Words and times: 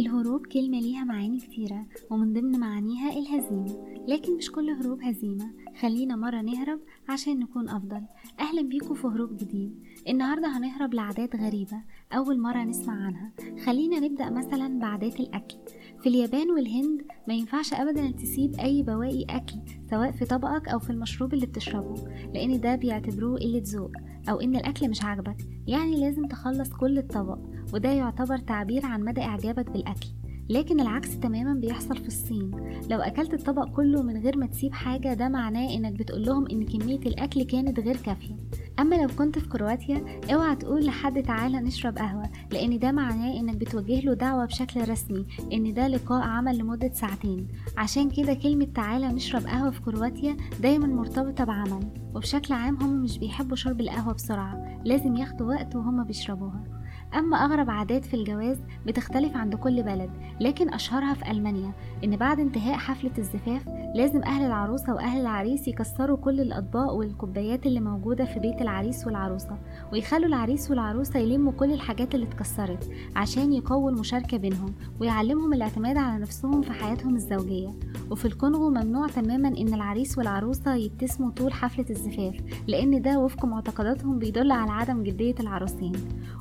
الهروب 0.00 0.46
كلمة 0.46 0.80
ليها 0.80 1.04
معاني 1.04 1.40
كتيرة 1.40 1.86
ومن 2.10 2.32
ضمن 2.32 2.60
معانيها 2.60 3.10
الهزيمة 3.18 4.04
لكن 4.08 4.36
مش 4.36 4.50
كل 4.52 4.70
هروب 4.70 5.02
هزيمة. 5.02 5.50
خلينا 5.80 6.16
مرة 6.16 6.40
نهرب 6.40 6.80
عشان 7.08 7.38
نكون 7.38 7.68
أفضل. 7.68 8.02
أهلا 8.40 8.62
بيكم 8.62 8.94
في 8.94 9.06
هروب 9.06 9.36
جديد. 9.36 9.82
النهاردة 10.08 10.58
هنهرب 10.58 10.94
لعادات 10.94 11.36
غريبة 11.36 11.76
أول 12.12 12.40
مرة 12.40 12.64
نسمع 12.64 12.92
عنها. 13.06 13.32
خلينا 13.64 14.00
نبدأ 14.00 14.30
مثلا 14.30 14.78
بعادات 14.78 15.20
الأكل. 15.20 15.56
في 16.00 16.08
اليابان 16.08 16.50
والهند 16.50 17.02
ما 17.28 17.34
ينفعش 17.34 17.74
أبدا 17.74 18.10
تسيب 18.10 18.54
أي 18.54 18.82
بواقي 18.82 19.24
أكل 19.30 19.56
سواء 19.90 20.10
في 20.10 20.24
طبقك 20.24 20.68
أو 20.68 20.78
في 20.78 20.90
المشروب 20.90 21.34
اللي 21.34 21.46
بتشربه 21.46 21.94
لأن 22.34 22.60
ده 22.60 22.76
بيعتبروه 22.76 23.38
قلة 23.38 23.62
ذوق 23.64 23.90
أو 24.30 24.40
إن 24.40 24.56
الأكل 24.56 24.88
مش 24.90 25.02
عاجبك. 25.04 25.36
يعني 25.66 26.00
لازم 26.00 26.26
تخلص 26.26 26.72
كل 26.72 26.98
الطبق 26.98 27.38
وده 27.74 27.90
يعتبر 27.90 28.38
تعبير 28.38 28.86
عن 28.86 29.02
مدى 29.04 29.20
إعجابك 29.20 29.70
بالأكل. 29.70 30.08
لكن 30.50 30.80
العكس 30.80 31.18
تماما 31.18 31.54
بيحصل 31.54 31.96
في 31.96 32.06
الصين. 32.08 32.50
لو 32.90 32.98
أكلت 33.00 33.34
الطبق 33.34 33.68
كله 33.68 34.02
من 34.02 34.16
غير 34.16 34.36
ما 34.38 34.46
تسيب 34.46 34.72
حاجة 34.72 35.14
ده 35.14 35.28
معناه 35.28 35.74
إنك 35.74 35.92
بتقول 35.92 36.24
لهم 36.26 36.46
إن 36.46 36.64
كمية 36.66 36.98
الأكل 36.98 37.42
كانت 37.42 37.80
غير 37.80 37.96
كافية. 37.96 38.36
أما 38.80 38.94
لو 38.96 39.08
كنت 39.18 39.38
في 39.38 39.48
كرواتيا 39.48 40.20
أوعى 40.34 40.56
تقول 40.56 40.84
لحد 40.86 41.22
تعالى 41.22 41.60
نشرب 41.60 41.98
قهوة 41.98 42.30
لأن 42.52 42.78
ده 42.78 42.92
معناه 42.92 43.40
إنك 43.40 43.56
بتوجه 43.56 44.00
له 44.00 44.14
دعوة 44.14 44.44
بشكل 44.44 44.88
رسمي 44.88 45.26
إن 45.52 45.74
ده 45.74 45.88
لقاء 45.88 46.22
عمل 46.22 46.58
لمدة 46.58 46.92
ساعتين. 46.92 47.48
عشان 47.76 48.10
كده 48.10 48.34
كلمة 48.34 48.64
تعالى 48.74 49.08
نشرب 49.08 49.46
قهوة 49.46 49.70
في 49.70 49.80
كرواتيا 49.82 50.36
دايما 50.62 50.86
مرتبطة 50.86 51.44
بعمل 51.44 51.88
وبشكل 52.14 52.54
عام 52.54 52.76
هم 52.82 53.02
مش 53.02 53.18
بيحبوا 53.18 53.56
شرب 53.56 53.80
القهوة 53.80 54.14
بسرعة 54.14 54.80
لازم 54.84 55.16
ياخدوا 55.16 55.46
وقت 55.54 55.76
وهم 55.76 56.04
بيشربوها. 56.04 56.79
أما 57.14 57.36
أغرب 57.36 57.70
عادات 57.70 58.04
في 58.04 58.14
الجواز 58.14 58.58
بتختلف 58.86 59.36
عند 59.36 59.54
كل 59.54 59.82
بلد 59.82 60.10
لكن 60.40 60.74
أشهرها 60.74 61.14
في 61.14 61.30
ألمانيا 61.30 61.72
إن 62.04 62.16
بعد 62.16 62.40
انتهاء 62.40 62.76
حفلة 62.76 63.10
الزفاف 63.18 63.68
لازم 63.94 64.22
أهل 64.22 64.46
العروسة 64.46 64.94
وأهل 64.94 65.20
العريس 65.20 65.68
يكسروا 65.68 66.16
كل 66.16 66.40
الأطباق 66.40 66.92
والكوبايات 66.92 67.66
اللي 67.66 67.80
موجودة 67.80 68.24
في 68.24 68.40
بيت 68.40 68.62
العريس 68.62 69.06
والعروسة 69.06 69.58
ويخلوا 69.92 70.26
العريس 70.26 70.70
والعروسة 70.70 71.18
يلموا 71.20 71.52
كل 71.52 71.72
الحاجات 71.72 72.14
اللي 72.14 72.26
اتكسرت 72.26 72.90
عشان 73.16 73.52
يقووا 73.52 73.90
المشاركة 73.90 74.36
بينهم 74.36 74.74
ويعلمهم 75.00 75.52
الاعتماد 75.52 75.96
على 75.96 76.22
نفسهم 76.22 76.62
في 76.62 76.72
حياتهم 76.72 77.14
الزوجية. 77.14 77.70
وفي 78.10 78.24
الكونغو 78.24 78.70
ممنوع 78.70 79.06
تماما 79.06 79.48
إن 79.48 79.74
العريس 79.74 80.18
والعروسة 80.18 80.74
يبتسموا 80.74 81.30
طول 81.30 81.52
حفلة 81.52 81.84
الزفاف 81.90 82.34
لأن 82.68 83.02
ده 83.02 83.18
وفق 83.18 83.44
معتقداتهم 83.44 84.18
بيدل 84.18 84.50
على 84.52 84.70
عدم 84.72 85.02
جدية 85.02 85.34
العروسين. 85.40 85.92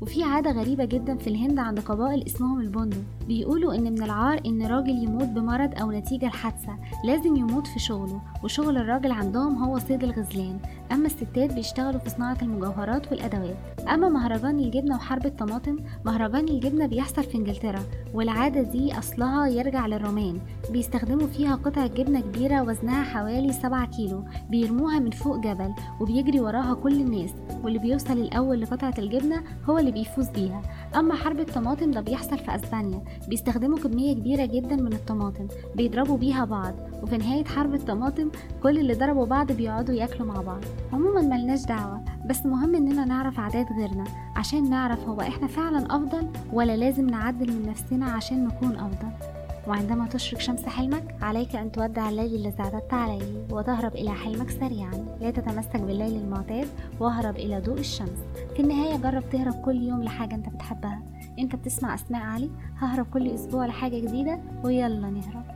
وفي 0.00 0.22
عادة 0.24 0.53
غريبة 0.54 0.84
جدا 0.84 1.16
في 1.16 1.26
الهند 1.26 1.58
عند 1.58 1.80
قبائل 1.80 2.26
اسمهم 2.26 2.60
البوندو 2.60 2.96
بيقولوا 3.28 3.74
إن 3.74 3.92
من 3.92 4.02
العار 4.02 4.40
إن 4.46 4.66
راجل 4.66 5.02
يموت 5.04 5.28
بمرض 5.28 5.80
أو 5.80 5.92
نتيجة 5.92 6.26
لحادثة 6.26 6.76
لازم 7.04 7.36
يموت 7.36 7.66
في 7.66 7.78
شغله 7.78 8.20
وشغل 8.44 8.76
الراجل 8.76 9.12
عندهم 9.12 9.62
هو 9.62 9.78
صيد 9.78 10.04
الغزلان. 10.04 10.58
أما 10.92 11.06
الستات 11.06 11.52
بيشتغلوا 11.52 11.98
في 12.00 12.10
صناعة 12.10 12.38
المجوهرات 12.42 13.12
والأدوات. 13.12 13.56
أما 13.88 14.08
مهرجان 14.08 14.58
الجبنة 14.58 14.96
وحرب 14.96 15.26
الطماطم 15.26 15.76
مهرجان 16.06 16.48
الجبنة 16.48 16.86
بيحصل 16.86 17.22
في 17.22 17.34
إنجلترا 17.38 17.82
والعادة 18.14 18.62
دي 18.62 18.98
أصلها 18.98 19.46
يرجع 19.46 19.86
للرومان. 19.86 20.38
بيستخدموا 20.72 21.26
فيها 21.26 21.54
قطع 21.54 21.86
جبنة 21.86 22.20
كبيرة 22.20 22.62
وزنها 22.62 23.02
حوالي 23.02 23.52
7 23.52 23.86
كيلو. 23.86 24.24
بيرموها 24.50 24.98
من 24.98 25.10
فوق 25.10 25.36
جبل 25.36 25.74
وبيجري 26.00 26.40
وراها 26.40 26.74
كل 26.74 27.00
الناس. 27.00 27.30
واللي 27.62 27.78
بيوصل 27.78 28.18
الأول 28.18 28.60
لقطعة 28.60 28.94
الجبنة 28.98 29.42
هو 29.70 29.78
اللي 29.78 29.92
بيفوز 29.92 30.28
بيها 30.44 30.62
أما 30.96 31.14
حرب 31.14 31.40
الطماطم 31.40 31.90
ده 31.90 32.00
بيحصل 32.00 32.38
في 32.38 32.54
أسبانيا. 32.54 33.02
بيستخدموا 33.28 33.78
كمية 33.78 34.14
كبيرة 34.14 34.46
جدا 34.46 34.76
من 34.76 34.92
الطماطم. 34.92 35.48
بيضربوا 35.76 36.16
بيها 36.16 36.44
بعض. 36.44 36.74
وفي 37.02 37.16
نهاية 37.16 37.44
حرب 37.44 37.74
الطماطم 37.74 38.30
كل 38.62 38.78
اللي 38.78 38.94
ضربوا 38.94 39.26
بعض 39.26 39.52
بيقعدوا 39.52 39.94
ياكلوا 39.94 40.28
مع 40.28 40.40
بعض. 40.40 40.60
عموما 40.92 41.20
ملناش 41.20 41.64
دعوة. 41.64 42.04
بس 42.26 42.46
مهم 42.46 42.74
إننا 42.74 43.04
نعرف 43.04 43.40
عادات 43.40 43.66
غيرنا. 43.78 44.04
عشان 44.36 44.70
نعرف 44.70 45.08
هو 45.08 45.20
إحنا 45.20 45.46
فعلا 45.46 45.86
أفضل 45.96 46.28
ولا 46.52 46.76
لازم 46.76 47.06
نعدل 47.06 47.52
من 47.52 47.66
نفسنا 47.66 48.06
عشان 48.06 48.44
نكون 48.44 48.76
أفضل. 48.76 49.33
وعندما 49.68 50.06
تشرق 50.06 50.40
شمس 50.40 50.66
حلمك 50.66 51.14
عليك 51.22 51.56
أن 51.56 51.72
تودع 51.72 52.08
الليل 52.08 52.34
الذي 52.34 52.60
اعتدت 52.60 52.94
عليه 52.94 53.46
وتهرب 53.50 53.94
إلى 53.94 54.10
حلمك 54.10 54.50
سريعا. 54.50 55.06
لا 55.20 55.30
تتمسك 55.30 55.80
بالليل 55.80 56.16
المعتاد 56.16 56.68
واهرب 57.00 57.36
إلى 57.36 57.60
ضوء 57.60 57.78
الشمس. 57.78 58.18
في 58.56 58.62
النهاية 58.62 58.96
جرب 58.96 59.30
تهرب 59.30 59.54
كل 59.64 59.76
يوم 59.82 60.02
لحاجة 60.02 60.34
أنت 60.34 60.48
بتحبها. 60.48 61.02
أنت 61.38 61.56
بتسمع 61.56 61.94
أسماء 61.94 62.22
علي؟ 62.22 62.50
ههرب 62.78 63.06
كل 63.12 63.30
أسبوع 63.30 63.66
لحاجة 63.66 63.98
جديدة 63.98 64.38
ويلا 64.64 65.10
نهرب. 65.10 65.53